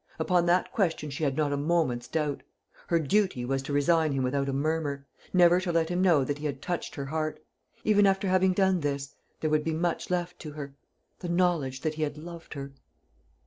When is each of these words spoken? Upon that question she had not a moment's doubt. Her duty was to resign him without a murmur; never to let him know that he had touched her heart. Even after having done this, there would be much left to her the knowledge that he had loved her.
Upon 0.17 0.47
that 0.47 0.71
question 0.71 1.11
she 1.11 1.23
had 1.23 1.37
not 1.37 1.53
a 1.53 1.57
moment's 1.57 2.07
doubt. 2.07 2.41
Her 2.87 2.99
duty 2.99 3.45
was 3.45 3.61
to 3.61 3.71
resign 3.71 4.13
him 4.13 4.23
without 4.23 4.49
a 4.49 4.51
murmur; 4.51 5.05
never 5.31 5.61
to 5.61 5.71
let 5.71 5.89
him 5.89 6.01
know 6.01 6.23
that 6.23 6.39
he 6.39 6.47
had 6.47 6.59
touched 6.59 6.95
her 6.95 7.05
heart. 7.05 7.39
Even 7.83 8.07
after 8.07 8.27
having 8.27 8.53
done 8.53 8.79
this, 8.79 9.13
there 9.41 9.51
would 9.51 9.63
be 9.63 9.75
much 9.75 10.09
left 10.09 10.39
to 10.39 10.53
her 10.53 10.73
the 11.19 11.29
knowledge 11.29 11.81
that 11.81 11.93
he 11.93 12.01
had 12.01 12.17
loved 12.17 12.55
her. 12.55 12.71